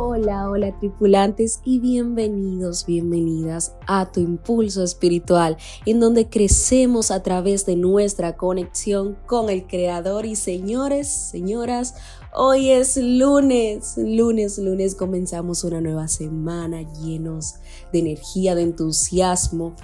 Hola, 0.00 0.48
hola 0.48 0.78
tripulantes 0.78 1.60
y 1.64 1.80
bienvenidos, 1.80 2.86
bienvenidas 2.86 3.74
a 3.88 4.12
tu 4.12 4.20
impulso 4.20 4.84
espiritual, 4.84 5.56
en 5.86 5.98
donde 5.98 6.28
crecemos 6.28 7.10
a 7.10 7.24
través 7.24 7.66
de 7.66 7.74
nuestra 7.74 8.36
conexión 8.36 9.18
con 9.26 9.50
el 9.50 9.66
Creador. 9.66 10.24
Y 10.24 10.36
señores, 10.36 11.08
señoras, 11.08 11.96
hoy 12.32 12.70
es 12.70 12.96
lunes, 12.96 13.96
lunes, 13.96 14.58
lunes 14.58 14.94
comenzamos 14.94 15.64
una 15.64 15.80
nueva 15.80 16.06
semana 16.06 16.82
llenos 17.02 17.56
de 17.92 17.98
energía, 17.98 18.54
de 18.54 18.62
entusiasmo. 18.62 19.74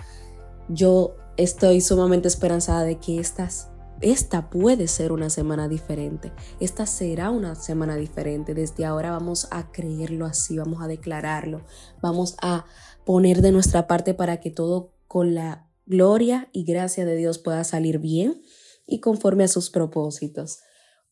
Yo 0.68 1.16
estoy 1.36 1.80
sumamente 1.80 2.28
esperanzada 2.28 2.84
de 2.84 2.98
que 3.00 3.18
estas 3.18 3.68
esta 4.00 4.50
puede 4.50 4.88
ser 4.88 5.12
una 5.12 5.30
semana 5.30 5.68
diferente. 5.68 6.32
Esta 6.60 6.86
será 6.86 7.30
una 7.30 7.54
semana 7.54 7.96
diferente. 7.96 8.54
Desde 8.54 8.84
ahora 8.84 9.10
vamos 9.10 9.48
a 9.50 9.70
creerlo 9.70 10.26
así, 10.26 10.58
vamos 10.58 10.82
a 10.82 10.88
declararlo, 10.88 11.64
vamos 12.02 12.36
a 12.42 12.66
poner 13.04 13.40
de 13.40 13.52
nuestra 13.52 13.86
parte 13.86 14.14
para 14.14 14.40
que 14.40 14.50
todo 14.50 14.92
con 15.06 15.34
la 15.34 15.70
gloria 15.86 16.48
y 16.52 16.64
gracia 16.64 17.04
de 17.04 17.16
Dios 17.16 17.38
pueda 17.38 17.64
salir 17.64 17.98
bien 17.98 18.42
y 18.86 19.00
conforme 19.00 19.44
a 19.44 19.48
sus 19.48 19.70
propósitos. 19.70 20.60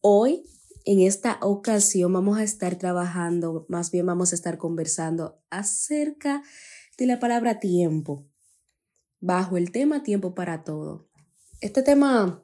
Hoy, 0.01 0.45
en 0.85 1.01
esta 1.01 1.39
ocasión, 1.41 2.13
vamos 2.13 2.39
a 2.39 2.43
estar 2.43 2.77
trabajando, 2.77 3.67
más 3.69 3.91
bien 3.91 4.07
vamos 4.07 4.33
a 4.33 4.35
estar 4.35 4.59
conversando 4.59 5.41
acerca 5.51 6.43
de 6.99 7.07
la 7.07 7.21
palabra 7.21 7.61
tiempo, 7.61 8.27
bajo 9.21 9.57
el 9.57 9.71
tema 9.71 10.03
tiempo 10.03 10.35
para 10.35 10.65
todo. 10.65 11.09
Este 11.61 11.83
tema 11.83 12.43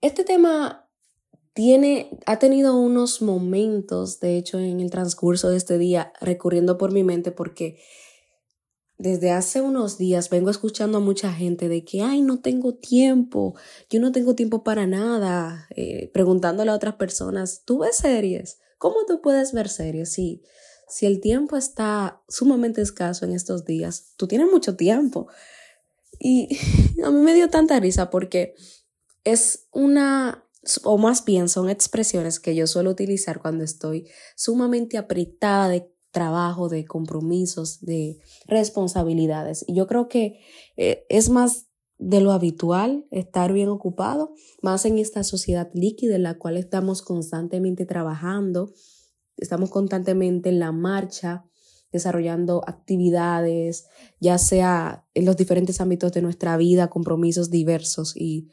este 0.00 0.24
tema 0.24 0.88
tiene, 1.52 2.10
ha 2.26 2.38
tenido 2.38 2.76
unos 2.76 3.22
momentos, 3.22 4.20
de 4.20 4.36
hecho, 4.36 4.58
en 4.58 4.80
el 4.80 4.90
transcurso 4.90 5.50
de 5.50 5.56
este 5.56 5.78
día, 5.78 6.12
recurriendo 6.20 6.78
por 6.78 6.92
mi 6.92 7.04
mente 7.04 7.32
porque 7.32 7.78
desde 8.98 9.30
hace 9.30 9.62
unos 9.62 9.96
días 9.96 10.28
vengo 10.28 10.50
escuchando 10.50 10.98
a 10.98 11.00
mucha 11.00 11.32
gente 11.32 11.68
de 11.68 11.84
que, 11.84 12.02
ay, 12.02 12.20
no 12.20 12.40
tengo 12.40 12.74
tiempo, 12.74 13.54
yo 13.88 13.98
no 13.98 14.12
tengo 14.12 14.34
tiempo 14.34 14.62
para 14.62 14.86
nada, 14.86 15.66
eh, 15.74 16.10
preguntándole 16.12 16.70
a 16.70 16.74
otras 16.74 16.96
personas, 16.96 17.62
¿tú 17.64 17.78
ves 17.78 17.96
series? 17.96 18.58
¿Cómo 18.78 19.06
tú 19.06 19.20
puedes 19.22 19.52
ver 19.52 19.68
series? 19.68 20.12
Si, 20.12 20.42
si 20.86 21.06
el 21.06 21.20
tiempo 21.20 21.56
está 21.56 22.22
sumamente 22.28 22.82
escaso 22.82 23.24
en 23.24 23.32
estos 23.32 23.64
días, 23.64 24.12
tú 24.16 24.28
tienes 24.28 24.50
mucho 24.50 24.76
tiempo. 24.76 25.28
Y 26.18 26.48
a 27.04 27.10
mí 27.10 27.20
me 27.20 27.34
dio 27.34 27.48
tanta 27.48 27.80
risa 27.80 28.10
porque 28.10 28.54
es 29.24 29.68
una, 29.72 30.44
o 30.84 30.98
más 30.98 31.24
bien 31.24 31.48
son 31.48 31.68
expresiones 31.68 32.40
que 32.40 32.54
yo 32.54 32.66
suelo 32.66 32.90
utilizar 32.90 33.40
cuando 33.40 33.64
estoy 33.64 34.08
sumamente 34.36 34.98
apretada 34.98 35.68
de 35.68 35.92
trabajo, 36.10 36.68
de 36.68 36.84
compromisos, 36.86 37.80
de 37.80 38.18
responsabilidades. 38.46 39.64
Y 39.66 39.74
yo 39.74 39.86
creo 39.86 40.08
que 40.08 40.40
eh, 40.76 41.04
es 41.08 41.28
más 41.30 41.66
de 41.98 42.20
lo 42.20 42.32
habitual 42.32 43.06
estar 43.10 43.52
bien 43.52 43.68
ocupado, 43.68 44.34
más 44.62 44.86
en 44.86 44.98
esta 44.98 45.22
sociedad 45.22 45.70
líquida 45.74 46.16
en 46.16 46.22
la 46.22 46.38
cual 46.38 46.56
estamos 46.56 47.02
constantemente 47.02 47.84
trabajando, 47.84 48.72
estamos 49.36 49.70
constantemente 49.70 50.48
en 50.48 50.58
la 50.58 50.72
marcha, 50.72 51.44
desarrollando 51.92 52.62
actividades, 52.66 53.86
ya 54.20 54.38
sea 54.38 55.06
en 55.12 55.26
los 55.26 55.36
diferentes 55.36 55.80
ámbitos 55.80 56.12
de 56.12 56.22
nuestra 56.22 56.56
vida, 56.56 56.88
compromisos 56.88 57.50
diversos 57.50 58.16
y 58.16 58.48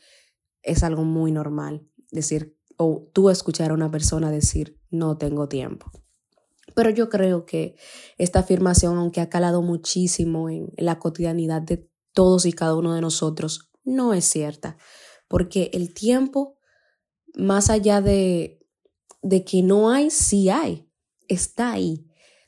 es 0.63 0.83
algo 0.83 1.03
muy 1.03 1.31
normal 1.31 1.87
decir 2.11 2.57
o 2.77 3.09
tú 3.13 3.29
escuchar 3.29 3.71
a 3.71 3.73
una 3.73 3.91
persona 3.91 4.31
decir 4.31 4.79
no 4.89 5.17
tengo 5.17 5.47
tiempo. 5.47 5.91
Pero 6.75 6.89
yo 6.91 7.09
creo 7.09 7.45
que 7.45 7.75
esta 8.17 8.39
afirmación, 8.39 8.97
aunque 8.97 9.21
ha 9.21 9.29
calado 9.29 9.61
muchísimo 9.61 10.49
en 10.49 10.71
la 10.77 10.99
cotidianidad 10.99 11.61
de 11.61 11.89
todos 12.13 12.45
y 12.45 12.53
cada 12.53 12.75
uno 12.75 12.93
de 12.93 13.01
nosotros, 13.01 13.71
no 13.83 14.13
es 14.13 14.25
cierta, 14.25 14.77
porque 15.27 15.71
el 15.73 15.93
tiempo, 15.93 16.57
más 17.33 17.69
allá 17.69 18.01
de, 18.01 18.59
de 19.21 19.43
que 19.43 19.63
no 19.63 19.89
hay, 19.89 20.11
sí 20.11 20.49
hay, 20.49 20.87
está 21.27 21.71
ahí. 21.71 22.05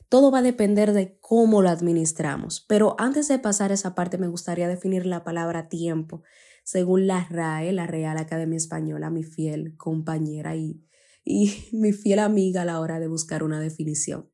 Todo 0.08 0.30
va 0.30 0.38
a 0.38 0.42
depender 0.42 0.92
de 0.92 1.18
cómo 1.20 1.62
lo 1.62 1.68
administramos. 1.68 2.64
Pero 2.68 2.96
antes 2.98 3.28
de 3.28 3.38
pasar 3.38 3.72
esa 3.72 3.94
parte, 3.94 4.18
me 4.18 4.28
gustaría 4.28 4.68
definir 4.68 5.06
la 5.06 5.22
palabra 5.22 5.68
tiempo 5.68 6.22
según 6.70 7.08
la 7.08 7.26
RAE, 7.28 7.72
la 7.72 7.88
Real 7.88 8.16
Academia 8.16 8.56
Española, 8.56 9.10
mi 9.10 9.24
fiel 9.24 9.76
compañera 9.76 10.54
y, 10.54 10.86
mi 11.72 11.92
fiel 11.92 12.20
amiga 12.20 12.62
a 12.62 12.64
la 12.64 12.78
hora 12.78 13.00
de 13.00 13.08
buscar 13.08 13.42
una 13.42 13.58
definición. 13.58 14.30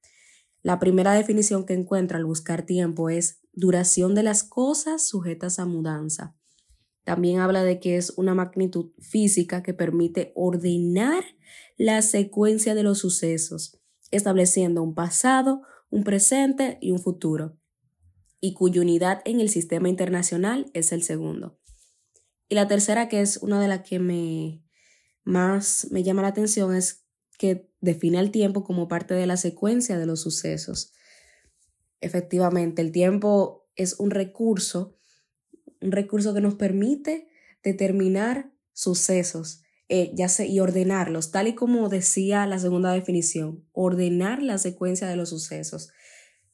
La 0.60 0.78
primera 0.78 1.14
definición 1.14 1.64
que 1.64 1.72
encuentro 1.72 2.18
al 2.18 2.26
buscar 2.26 2.66
tiempo 2.66 3.08
es 3.08 3.40
duración 3.54 4.14
de 4.14 4.22
las 4.22 4.42
cosas 4.42 5.08
sujetas 5.08 5.58
a 5.58 5.64
mudanza. 5.64 6.36
También 7.04 7.38
habla 7.38 7.64
de 7.64 7.80
que 7.80 7.96
es 7.96 8.12
una 8.18 8.34
magnitud 8.34 8.90
física 8.98 9.62
que 9.62 9.72
permite 9.72 10.32
ordenar 10.34 11.24
la 11.78 12.02
secuencia 12.02 12.74
de 12.74 12.82
los 12.82 12.98
sucesos, 12.98 13.80
estableciendo 14.10 14.82
un 14.82 14.94
pasado, 14.94 15.62
un 15.88 16.04
presente 16.04 16.76
y 16.82 16.90
un 16.90 16.98
futuro, 16.98 17.56
y 18.42 18.52
cuya 18.52 18.82
unidad 18.82 19.22
en 19.24 19.40
el 19.40 19.48
sistema 19.48 19.88
internacional 19.88 20.70
es 20.74 20.92
el 20.92 21.02
segundo. 21.02 21.58
Y 22.48 22.54
la 22.54 22.68
tercera, 22.68 23.08
que 23.08 23.20
es 23.20 23.38
una 23.38 23.60
de 23.60 23.68
las 23.68 23.80
que 23.80 23.98
me 23.98 24.62
más 25.24 25.88
me 25.90 26.04
llama 26.04 26.22
la 26.22 26.28
atención, 26.28 26.74
es 26.74 27.04
que 27.38 27.68
define 27.80 28.18
el 28.20 28.30
tiempo 28.30 28.64
como 28.64 28.88
parte 28.88 29.14
de 29.14 29.26
la 29.26 29.36
secuencia 29.36 29.98
de 29.98 30.06
los 30.06 30.20
sucesos. 30.20 30.92
Efectivamente, 32.00 32.80
el 32.80 32.92
tiempo 32.92 33.68
es 33.74 33.98
un 33.98 34.10
recurso, 34.10 34.96
un 35.80 35.92
recurso 35.92 36.32
que 36.32 36.40
nos 36.40 36.54
permite 36.54 37.28
determinar 37.62 38.52
sucesos 38.72 39.62
eh, 39.88 40.14
y 40.46 40.60
ordenarlos, 40.60 41.30
tal 41.30 41.48
y 41.48 41.54
como 41.54 41.88
decía 41.88 42.46
la 42.46 42.58
segunda 42.58 42.92
definición, 42.92 43.64
ordenar 43.72 44.42
la 44.42 44.58
secuencia 44.58 45.08
de 45.08 45.16
los 45.16 45.30
sucesos. 45.30 45.90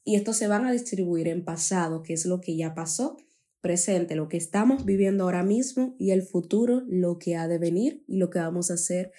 Y 0.03 0.15
estos 0.15 0.37
se 0.37 0.47
van 0.47 0.65
a 0.65 0.71
distribuir 0.71 1.27
en 1.27 1.45
pasado, 1.45 2.03
que 2.03 2.13
es 2.13 2.25
lo 2.25 2.41
que 2.41 2.55
ya 2.57 2.73
pasó, 2.73 3.17
presente, 3.63 4.15
lo 4.15 4.27
que 4.27 4.35
estamos 4.35 4.83
viviendo 4.83 5.23
ahora 5.23 5.41
mismo 5.41 5.95
y 5.97 6.11
el 6.11 6.21
futuro, 6.21 6.83
lo 6.85 7.17
que 7.17 7.37
ha 7.37 7.47
de 7.47 7.57
venir 7.57 8.03
y 8.07 8.17
lo 8.17 8.29
que 8.29 8.39
vamos 8.39 8.69
a 8.69 8.73
hacer 8.75 9.13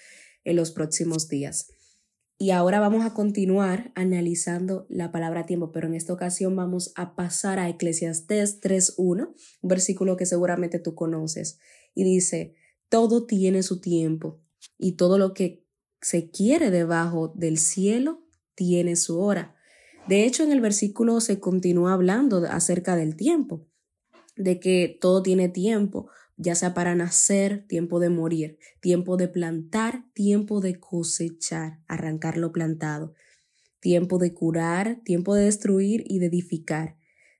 en 0.45 0.55
los 0.55 0.71
próximos 0.71 1.27
días. 1.27 1.71
Y 2.37 2.51
ahora 2.51 2.79
vamos 2.79 3.05
a 3.05 3.13
continuar 3.13 3.91
analizando 3.95 4.85
la 4.87 5.11
palabra 5.11 5.47
tiempo, 5.47 5.71
pero 5.71 5.87
en 5.87 5.95
esta 5.95 6.13
ocasión 6.13 6.55
vamos 6.55 6.93
a 6.95 7.15
pasar 7.15 7.57
a 7.57 7.69
Eclesiastés 7.69 8.61
3.1, 8.61 9.33
un 9.61 9.67
versículo 9.67 10.15
que 10.15 10.27
seguramente 10.27 10.77
tú 10.77 10.93
conoces, 10.93 11.57
y 11.95 12.03
dice, 12.03 12.53
todo 12.87 13.25
tiene 13.25 13.63
su 13.63 13.81
tiempo 13.81 14.43
y 14.77 14.91
todo 14.91 15.17
lo 15.17 15.33
que 15.33 15.65
se 16.01 16.29
quiere 16.29 16.69
debajo 16.69 17.33
del 17.35 17.57
cielo 17.57 18.27
tiene 18.53 18.95
su 18.95 19.19
hora. 19.19 19.55
De 20.07 20.23
hecho, 20.23 20.43
en 20.43 20.51
el 20.51 20.61
versículo 20.61 21.19
se 21.19 21.39
continúa 21.39 21.93
hablando 21.93 22.45
acerca 22.47 22.95
del 22.95 23.15
tiempo 23.15 23.65
de 24.35 24.59
que 24.59 24.97
todo 24.99 25.21
tiene 25.21 25.49
tiempo, 25.49 26.09
ya 26.37 26.55
sea 26.55 26.73
para 26.73 26.95
nacer, 26.95 27.65
tiempo 27.67 27.99
de 27.99 28.09
morir, 28.09 28.57
tiempo 28.81 29.17
de 29.17 29.27
plantar, 29.27 30.05
tiempo 30.13 30.59
de 30.61 30.79
cosechar, 30.79 31.79
arrancar 31.87 32.37
lo 32.37 32.51
plantado, 32.51 33.13
tiempo 33.79 34.17
de 34.17 34.33
curar, 34.33 35.01
tiempo 35.03 35.35
de 35.35 35.45
destruir 35.45 36.03
y 36.05 36.19
de 36.19 36.27
edificar, 36.27 36.97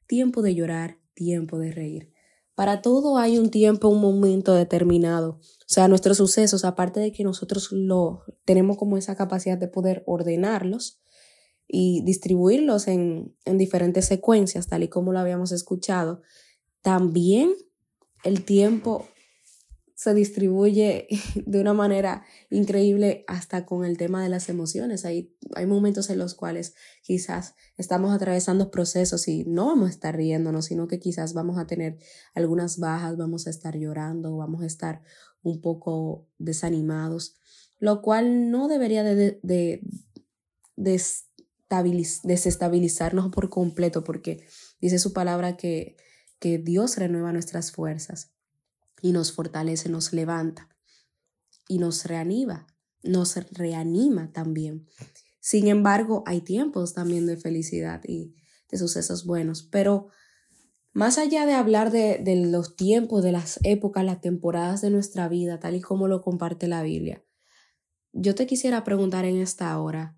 tiempo 0.07 0.41
de 0.41 0.55
llorar, 0.55 0.99
tiempo 1.13 1.59
de 1.59 1.71
reír. 1.71 2.11
Para 2.55 2.81
todo 2.81 3.17
hay 3.17 3.37
un 3.37 3.49
tiempo, 3.49 3.89
un 3.89 3.99
momento 3.99 4.53
determinado. 4.53 5.31
O 5.31 5.67
sea, 5.67 5.89
nuestros 5.89 6.17
sucesos, 6.17 6.63
aparte 6.63 7.01
de 7.01 7.11
que 7.11 7.25
nosotros 7.25 7.69
lo 7.73 8.23
tenemos 8.45 8.77
como 8.77 8.95
esa 8.95 9.17
capacidad 9.17 9.57
de 9.57 9.67
poder 9.67 10.03
ordenarlos 10.05 11.01
y 11.67 12.01
distribuirlos 12.05 12.87
en, 12.87 13.35
en 13.43 13.57
diferentes 13.57 14.05
secuencias, 14.05 14.67
tal 14.67 14.83
y 14.83 14.87
como 14.87 15.11
lo 15.11 15.19
habíamos 15.19 15.51
escuchado, 15.51 16.21
también 16.85 17.51
el 18.23 18.45
tiempo 18.45 19.07
se 19.95 20.13
distribuye 20.13 21.07
de 21.47 21.59
una 21.59 21.73
manera 21.73 22.23
increíble 22.51 23.25
hasta 23.27 23.65
con 23.65 23.85
el 23.85 23.97
tema 23.97 24.21
de 24.21 24.29
las 24.29 24.49
emociones. 24.49 25.03
Hay, 25.03 25.35
hay 25.55 25.65
momentos 25.65 26.11
en 26.11 26.19
los 26.19 26.35
cuales 26.35 26.75
quizás 27.01 27.55
estamos 27.75 28.13
atravesando 28.13 28.69
procesos 28.69 29.27
y 29.27 29.45
no 29.45 29.65
vamos 29.65 29.87
a 29.87 29.93
estar 29.93 30.15
riéndonos, 30.15 30.65
sino 30.65 30.87
que 30.87 30.99
quizás 30.99 31.33
vamos 31.33 31.57
a 31.57 31.65
tener 31.65 31.97
algunas 32.35 32.77
bajas, 32.77 33.17
vamos 33.17 33.47
a 33.47 33.49
estar 33.49 33.75
llorando, 33.75 34.37
vamos 34.37 34.61
a 34.61 34.67
estar 34.67 35.01
un 35.41 35.61
poco 35.61 36.27
desanimados, 36.37 37.39
lo 37.79 38.03
cual 38.03 38.51
no 38.51 38.67
debería 38.67 39.03
de, 39.03 39.39
de, 39.41 39.81
desestabilizarnos 42.23 43.31
por 43.31 43.49
completo, 43.49 44.03
porque 44.03 44.45
dice 44.79 44.99
su 44.99 45.13
palabra 45.13 45.57
que 45.57 45.97
que 46.45 46.59
Dios 46.59 46.97
renueva 46.97 47.33
nuestras 47.33 47.71
fuerzas 47.71 48.31
y 49.01 49.13
nos 49.13 49.31
fortalece, 49.31 49.89
nos 49.89 50.13
levanta 50.13 50.69
y 51.67 51.79
nos 51.79 52.05
reanima, 52.05 52.67
nos 53.01 53.35
reanima 53.51 54.31
también. 54.31 54.85
Sin 55.39 55.67
embargo, 55.67 56.21
hay 56.27 56.41
tiempos 56.41 56.93
también 56.93 57.25
de 57.25 57.35
felicidad 57.35 58.03
y 58.03 58.35
de 58.69 58.77
sucesos 58.77 59.25
buenos, 59.25 59.63
pero 59.63 60.09
más 60.93 61.17
allá 61.17 61.47
de 61.47 61.53
hablar 61.53 61.89
de, 61.89 62.21
los 62.45 62.75
tiempos, 62.75 63.23
de 63.23 63.31
las 63.31 63.59
épocas, 63.63 64.05
las 64.05 64.21
temporadas 64.21 64.81
de 64.81 64.91
nuestra 64.91 65.27
vida, 65.27 65.59
tal 65.59 65.75
y 65.75 65.81
como 65.81 66.07
lo 66.07 66.21
comparte 66.21 66.67
la 66.67 66.83
Biblia, 66.83 67.25
yo 68.13 68.35
te 68.35 68.45
quisiera 68.45 68.83
preguntar 68.83 69.25
en 69.25 69.37
esta 69.37 69.75
hora, 69.79 70.15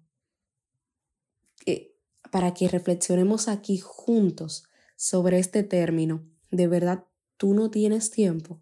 eh, 1.66 1.96
para 2.32 2.54
que 2.54 2.68
reflexionemos 2.68 3.48
aquí 3.48 3.78
juntos 3.78 4.66
sobre 4.98 5.40
este 5.40 5.64
término, 5.64 6.30
¿de 6.52 6.68
verdad 6.68 7.06
tú 7.38 7.54
no 7.54 7.72
tienes 7.72 8.12
tiempo? 8.12 8.62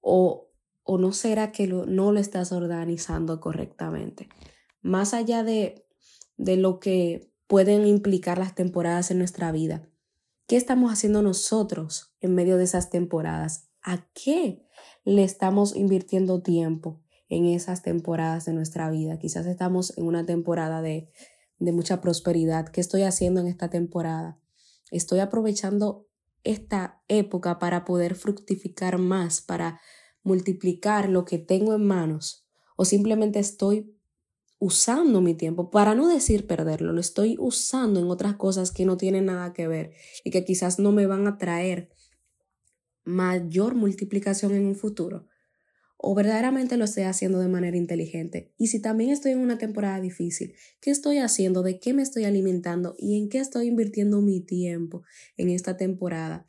¿O, 0.00 0.50
o 0.82 0.98
no 0.98 1.12
será 1.12 1.50
que 1.50 1.66
no 1.66 2.12
lo 2.12 2.20
estás 2.20 2.52
organizando 2.52 3.40
correctamente? 3.40 4.28
Más 4.82 5.14
allá 5.14 5.42
de, 5.42 5.86
de 6.36 6.58
lo 6.58 6.78
que 6.78 7.32
pueden 7.46 7.86
implicar 7.86 8.36
las 8.36 8.54
temporadas 8.54 9.10
en 9.10 9.16
nuestra 9.16 9.50
vida, 9.52 9.88
¿Qué 10.48 10.56
estamos 10.56 10.90
haciendo 10.90 11.20
nosotros 11.20 12.14
en 12.22 12.34
medio 12.34 12.56
de 12.56 12.64
esas 12.64 12.88
temporadas? 12.88 13.68
¿A 13.82 14.08
qué 14.14 14.64
le 15.04 15.22
estamos 15.22 15.76
invirtiendo 15.76 16.40
tiempo 16.40 17.02
en 17.28 17.44
esas 17.44 17.82
temporadas 17.82 18.46
de 18.46 18.54
nuestra 18.54 18.90
vida? 18.90 19.18
Quizás 19.18 19.44
estamos 19.44 19.92
en 19.98 20.06
una 20.06 20.24
temporada 20.24 20.80
de, 20.80 21.10
de 21.58 21.72
mucha 21.72 22.00
prosperidad. 22.00 22.66
¿Qué 22.70 22.80
estoy 22.80 23.02
haciendo 23.02 23.42
en 23.42 23.46
esta 23.46 23.68
temporada? 23.68 24.40
Estoy 24.90 25.20
aprovechando 25.20 26.06
esta 26.44 27.02
época 27.08 27.58
para 27.58 27.84
poder 27.84 28.14
fructificar 28.14 28.98
más, 28.98 29.40
para 29.40 29.80
multiplicar 30.22 31.08
lo 31.08 31.24
que 31.24 31.38
tengo 31.38 31.74
en 31.74 31.86
manos, 31.86 32.46
o 32.76 32.84
simplemente 32.84 33.38
estoy 33.38 33.94
usando 34.58 35.20
mi 35.20 35.34
tiempo, 35.34 35.70
para 35.70 35.94
no 35.94 36.08
decir 36.08 36.46
perderlo, 36.46 36.92
lo 36.92 37.00
estoy 37.00 37.36
usando 37.38 38.00
en 38.00 38.10
otras 38.10 38.36
cosas 38.36 38.72
que 38.72 38.84
no 38.84 38.96
tienen 38.96 39.26
nada 39.26 39.52
que 39.52 39.68
ver 39.68 39.92
y 40.24 40.30
que 40.30 40.44
quizás 40.44 40.78
no 40.78 40.92
me 40.92 41.06
van 41.06 41.26
a 41.26 41.38
traer 41.38 41.90
mayor 43.04 43.74
multiplicación 43.74 44.54
en 44.54 44.66
un 44.66 44.74
futuro. 44.74 45.26
O 46.00 46.14
verdaderamente 46.14 46.76
lo 46.76 46.84
estoy 46.84 47.02
haciendo 47.02 47.40
de 47.40 47.48
manera 47.48 47.76
inteligente. 47.76 48.54
Y 48.56 48.68
si 48.68 48.80
también 48.80 49.10
estoy 49.10 49.32
en 49.32 49.40
una 49.40 49.58
temporada 49.58 50.00
difícil, 50.00 50.54
¿qué 50.80 50.90
estoy 50.90 51.18
haciendo? 51.18 51.62
¿De 51.62 51.80
qué 51.80 51.92
me 51.92 52.02
estoy 52.02 52.24
alimentando? 52.24 52.94
¿Y 52.96 53.18
en 53.18 53.28
qué 53.28 53.38
estoy 53.38 53.66
invirtiendo 53.66 54.22
mi 54.22 54.40
tiempo 54.40 55.02
en 55.36 55.50
esta 55.50 55.76
temporada? 55.76 56.46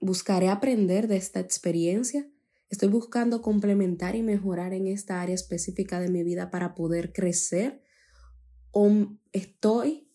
¿Buscaré 0.00 0.48
aprender 0.48 1.08
de 1.08 1.16
esta 1.16 1.40
experiencia? 1.40 2.30
Estoy 2.68 2.88
buscando 2.88 3.40
complementar 3.40 4.14
y 4.14 4.22
mejorar 4.22 4.74
en 4.74 4.86
esta 4.86 5.22
área 5.22 5.34
específica 5.34 5.98
de 5.98 6.08
mi 6.08 6.22
vida 6.22 6.50
para 6.50 6.74
poder 6.74 7.12
crecer 7.12 7.82
o 8.70 9.18
estoy 9.32 10.08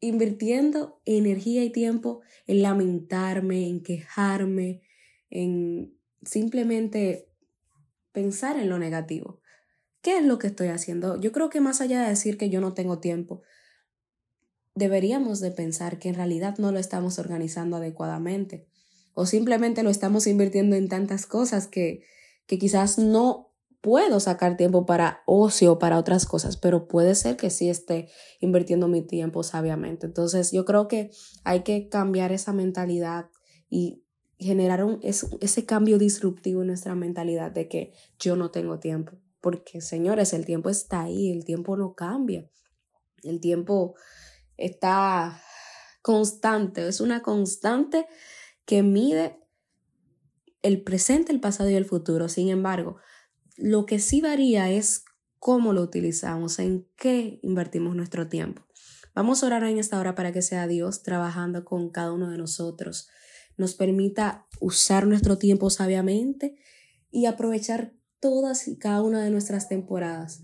invirtiendo 0.00 1.00
energía 1.04 1.64
y 1.64 1.70
tiempo 1.70 2.20
en 2.46 2.62
lamentarme, 2.62 3.68
en 3.68 3.82
quejarme, 3.82 4.82
en 5.30 5.98
simplemente 6.22 7.33
pensar 8.14 8.56
en 8.56 8.70
lo 8.70 8.78
negativo. 8.78 9.42
¿Qué 10.00 10.16
es 10.16 10.24
lo 10.24 10.38
que 10.38 10.46
estoy 10.46 10.68
haciendo? 10.68 11.20
Yo 11.20 11.32
creo 11.32 11.50
que 11.50 11.60
más 11.60 11.82
allá 11.82 12.02
de 12.02 12.08
decir 12.08 12.38
que 12.38 12.48
yo 12.48 12.62
no 12.62 12.72
tengo 12.72 13.00
tiempo, 13.00 13.42
deberíamos 14.74 15.40
de 15.40 15.50
pensar 15.50 15.98
que 15.98 16.08
en 16.08 16.14
realidad 16.14 16.56
no 16.58 16.72
lo 16.72 16.78
estamos 16.78 17.18
organizando 17.18 17.76
adecuadamente 17.76 18.66
o 19.12 19.26
simplemente 19.26 19.82
lo 19.82 19.90
estamos 19.90 20.26
invirtiendo 20.26 20.76
en 20.76 20.88
tantas 20.88 21.26
cosas 21.26 21.68
que, 21.68 22.02
que 22.46 22.58
quizás 22.58 22.98
no 22.98 23.52
puedo 23.80 24.18
sacar 24.18 24.56
tiempo 24.56 24.86
para 24.86 25.22
ocio, 25.26 25.78
para 25.78 25.98
otras 25.98 26.24
cosas, 26.24 26.56
pero 26.56 26.88
puede 26.88 27.14
ser 27.14 27.36
que 27.36 27.50
sí 27.50 27.68
esté 27.68 28.08
invirtiendo 28.40 28.88
mi 28.88 29.02
tiempo 29.02 29.42
sabiamente. 29.42 30.06
Entonces 30.06 30.52
yo 30.52 30.64
creo 30.64 30.88
que 30.88 31.10
hay 31.44 31.62
que 31.64 31.88
cambiar 31.88 32.32
esa 32.32 32.52
mentalidad 32.52 33.26
y 33.68 34.03
generar 34.38 34.84
un, 34.84 35.00
ese 35.02 35.66
cambio 35.66 35.98
disruptivo 35.98 36.62
en 36.62 36.68
nuestra 36.68 36.94
mentalidad 36.94 37.50
de 37.50 37.68
que 37.68 37.92
yo 38.18 38.36
no 38.36 38.50
tengo 38.50 38.78
tiempo. 38.78 39.12
Porque, 39.40 39.80
señores, 39.80 40.32
el 40.32 40.46
tiempo 40.46 40.70
está 40.70 41.02
ahí, 41.02 41.30
el 41.30 41.44
tiempo 41.44 41.76
no 41.76 41.94
cambia. 41.94 42.48
El 43.22 43.40
tiempo 43.40 43.94
está 44.56 45.40
constante, 46.02 46.86
es 46.86 47.00
una 47.00 47.22
constante 47.22 48.06
que 48.66 48.82
mide 48.82 49.38
el 50.62 50.82
presente, 50.82 51.32
el 51.32 51.40
pasado 51.40 51.70
y 51.70 51.74
el 51.74 51.84
futuro. 51.84 52.28
Sin 52.28 52.48
embargo, 52.48 52.96
lo 53.56 53.86
que 53.86 53.98
sí 53.98 54.20
varía 54.20 54.70
es 54.70 55.04
cómo 55.38 55.72
lo 55.74 55.82
utilizamos, 55.82 56.58
en 56.58 56.88
qué 56.96 57.38
invertimos 57.42 57.94
nuestro 57.94 58.28
tiempo. 58.28 58.66
Vamos 59.14 59.42
a 59.42 59.46
orar 59.46 59.62
en 59.64 59.78
esta 59.78 60.00
hora 60.00 60.14
para 60.14 60.32
que 60.32 60.42
sea 60.42 60.66
Dios 60.66 61.02
trabajando 61.02 61.64
con 61.64 61.90
cada 61.90 62.12
uno 62.12 62.30
de 62.30 62.38
nosotros, 62.38 63.08
nos 63.56 63.74
permita 63.74 64.46
usar 64.60 65.06
nuestro 65.06 65.38
tiempo 65.38 65.70
sabiamente 65.70 66.56
y 67.10 67.26
aprovechar 67.26 67.94
todas 68.20 68.68
y 68.68 68.76
cada 68.76 69.02
una 69.02 69.22
de 69.22 69.30
nuestras 69.30 69.68
temporadas, 69.68 70.42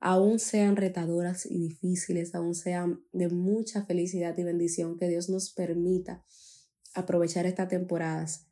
aún 0.00 0.38
sean 0.38 0.76
retadoras 0.76 1.46
y 1.46 1.58
difíciles, 1.58 2.34
aún 2.34 2.54
sean 2.54 3.00
de 3.12 3.28
mucha 3.28 3.84
felicidad 3.84 4.36
y 4.36 4.42
bendición, 4.42 4.98
que 4.98 5.08
Dios 5.08 5.28
nos 5.28 5.50
permita 5.50 6.24
aprovechar 6.94 7.46
estas 7.46 7.68
temporadas 7.68 8.46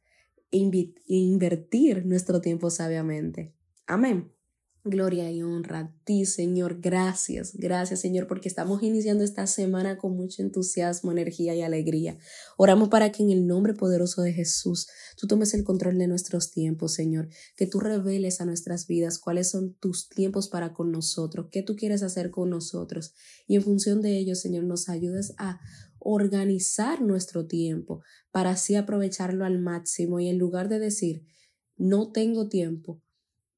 e 0.50 0.58
invertir 1.06 2.06
nuestro 2.06 2.40
tiempo 2.40 2.70
sabiamente. 2.70 3.54
Amén. 3.86 4.32
Gloria 4.82 5.30
y 5.30 5.42
honra 5.42 5.78
a 5.80 5.94
ti, 6.04 6.24
Señor. 6.24 6.80
Gracias, 6.80 7.54
gracias, 7.54 8.00
Señor, 8.00 8.26
porque 8.26 8.48
estamos 8.48 8.82
iniciando 8.82 9.22
esta 9.22 9.46
semana 9.46 9.98
con 9.98 10.16
mucho 10.16 10.40
entusiasmo, 10.40 11.12
energía 11.12 11.54
y 11.54 11.60
alegría. 11.60 12.16
Oramos 12.56 12.88
para 12.88 13.12
que 13.12 13.22
en 13.22 13.30
el 13.30 13.46
nombre 13.46 13.74
poderoso 13.74 14.22
de 14.22 14.32
Jesús 14.32 14.88
tú 15.18 15.26
tomes 15.26 15.52
el 15.52 15.64
control 15.64 15.98
de 15.98 16.06
nuestros 16.06 16.50
tiempos, 16.50 16.94
Señor, 16.94 17.28
que 17.56 17.66
tú 17.66 17.78
reveles 17.78 18.40
a 18.40 18.46
nuestras 18.46 18.86
vidas 18.86 19.18
cuáles 19.18 19.50
son 19.50 19.74
tus 19.74 20.08
tiempos 20.08 20.48
para 20.48 20.72
con 20.72 20.90
nosotros, 20.90 21.48
qué 21.52 21.62
tú 21.62 21.76
quieres 21.76 22.02
hacer 22.02 22.30
con 22.30 22.48
nosotros. 22.48 23.12
Y 23.46 23.56
en 23.56 23.62
función 23.62 24.00
de 24.00 24.16
ello, 24.16 24.34
Señor, 24.34 24.64
nos 24.64 24.88
ayudes 24.88 25.34
a 25.36 25.60
organizar 25.98 27.02
nuestro 27.02 27.46
tiempo 27.46 28.02
para 28.30 28.52
así 28.52 28.76
aprovecharlo 28.76 29.44
al 29.44 29.58
máximo 29.58 30.20
y 30.20 30.28
en 30.28 30.38
lugar 30.38 30.70
de 30.70 30.78
decir 30.78 31.26
no 31.76 32.12
tengo 32.12 32.48
tiempo, 32.48 33.02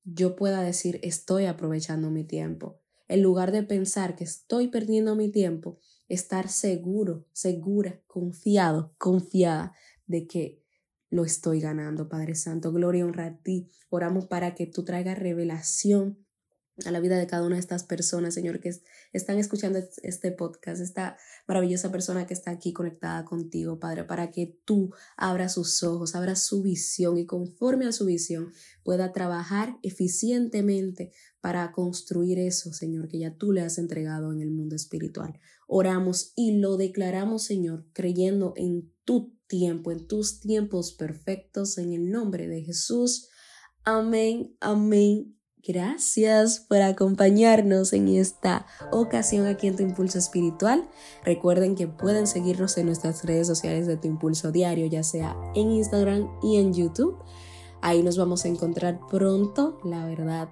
yo 0.05 0.37
pueda 0.37 0.63
decir 0.63 1.01
estoy 1.03 1.47
aprovechando 1.47 2.11
mi 2.11 2.25
tiempo. 2.25 2.81
En 3.09 3.23
lugar 3.23 3.53
de 3.53 3.63
pensar 3.63 4.17
que 4.17 4.25
estoy 4.25 4.69
perdiendo 4.69 5.15
mi 5.17 5.31
tiempo, 5.31 5.79
estar 6.09 6.49
seguro, 6.49 7.27
segura, 7.33 8.01
confiado, 8.07 8.95
confiada 8.99 9.75
de 10.07 10.27
que 10.27 10.63
lo 11.11 11.25
estoy 11.25 11.61
ganando, 11.61 12.09
Padre 12.09 12.35
Santo. 12.35 12.73
Gloria 12.73 13.05
honra 13.05 13.27
a 13.27 13.37
ti. 13.37 13.69
Oramos 13.91 14.27
para 14.27 14.55
que 14.55 14.67
tú 14.67 14.85
traigas 14.85 15.19
revelación 15.19 16.25
a 16.85 16.91
la 16.91 17.01
vida 17.01 17.19
de 17.19 17.27
cada 17.27 17.45
una 17.45 17.57
de 17.57 17.61
estas 17.61 17.85
personas, 17.85 18.33
Señor, 18.33 18.61
que 18.61 18.71
están 19.13 19.39
escuchando 19.39 19.79
este 20.03 20.33
podcast, 20.33 20.81
esta 20.81 21.19
maravillosa 21.47 21.93
persona 21.93 22.27
que 22.27 22.33
está 22.33 22.51
aquí 22.51 22.73
conectada 22.73 23.25
contigo, 23.25 23.79
Padre, 23.79 24.05
para 24.05 24.31
que 24.31 24.59
tú 24.65 24.91
abras 25.17 25.55
sus 25.55 25.83
ojos, 25.83 26.15
abras 26.15 26.45
su 26.45 26.63
visión 26.63 27.19
y 27.19 27.27
conforme 27.27 27.87
a 27.87 27.93
su 27.93 28.07
visión 28.07 28.53
pueda 28.85 29.13
trabajar 29.13 29.77
eficientemente 29.83 31.13
para 31.41 31.73
construir 31.73 32.39
eso, 32.39 32.73
Señor, 32.73 33.09
que 33.09 33.19
ya 33.19 33.37
tú 33.37 33.53
le 33.53 33.61
has 33.61 33.77
entregado 33.77 34.33
en 34.33 34.41
el 34.41 34.51
mundo 34.51 34.75
espiritual. 34.75 35.39
Oramos 35.67 36.33
y 36.37 36.59
lo 36.59 36.77
declaramos, 36.79 37.45
Señor, 37.45 37.87
creyendo 37.93 38.55
en 38.57 38.91
tu 39.05 39.37
tiempo, 39.47 39.93
en 39.93 40.07
tus 40.07 40.41
tiempos 40.41 40.95
perfectos, 40.95 41.77
en 41.77 41.93
el 41.93 42.11
nombre 42.11 42.49
de 42.49 42.63
Jesús. 42.63 43.29
Amén, 43.85 44.57
amén 44.61 45.37
Gracias 45.65 46.59
por 46.59 46.83
acompañarnos 46.83 47.93
en 47.93 48.09
esta 48.09 48.67
ocasión 48.91 49.47
aquí 49.47 49.69
en 49.69 49.77
Tu 49.77 49.85
Impulso 49.85 50.19
Espiritual. 50.19 50.89
Recuerden 51.25 51.77
que 51.77 51.87
pueden 51.87 52.27
seguirnos 52.27 52.77
en 52.79 52.87
nuestras 52.87 53.25
redes 53.25 53.47
sociales 53.47 53.87
de 53.87 53.97
Tu 53.97 54.09
Impulso 54.09 54.51
Diario, 54.51 54.87
ya 54.87 55.05
sea 55.05 55.37
en 55.55 55.71
Instagram 55.71 56.29
y 56.43 56.57
en 56.57 56.75
YouTube. 56.75 57.17
Ahí 57.81 58.03
nos 58.03 58.19
vamos 58.19 58.45
a 58.45 58.49
encontrar 58.49 58.99
pronto. 59.09 59.79
La 59.85 60.05
verdad 60.05 60.49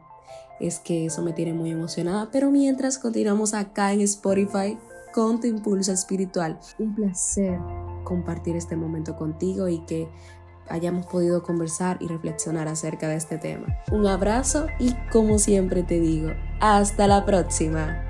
es 0.60 0.78
que 0.78 1.06
eso 1.06 1.22
me 1.22 1.32
tiene 1.32 1.54
muy 1.54 1.70
emocionada. 1.70 2.30
Pero 2.30 2.52
mientras 2.52 2.96
continuamos 2.98 3.52
acá 3.52 3.92
en 3.92 4.02
Spotify 4.02 4.78
con 5.12 5.40
Tu 5.40 5.48
Impulso 5.48 5.90
Espiritual. 5.90 6.60
Un 6.78 6.94
placer 6.94 7.58
compartir 8.04 8.56
este 8.56 8.76
momento 8.76 9.16
contigo 9.16 9.68
y 9.68 9.80
que 9.86 10.08
hayamos 10.70 11.06
podido 11.06 11.42
conversar 11.42 11.98
y 12.00 12.06
reflexionar 12.06 12.68
acerca 12.68 13.08
de 13.08 13.16
este 13.16 13.38
tema. 13.38 13.66
Un 13.90 14.06
abrazo 14.06 14.66
y 14.78 14.94
como 15.12 15.38
siempre 15.38 15.82
te 15.82 16.00
digo, 16.00 16.30
hasta 16.60 17.06
la 17.06 17.24
próxima. 17.24 18.09